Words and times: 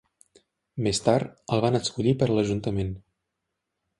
Més 0.85 1.01
tard, 1.07 1.35
el 1.57 1.61
van 1.67 1.79
escollir 1.81 2.15
per 2.23 2.31
a 2.31 2.37
l'ajuntament. 2.39 2.91